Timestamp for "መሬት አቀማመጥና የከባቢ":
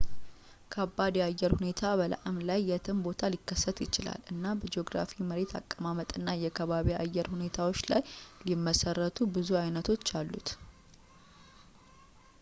5.31-6.89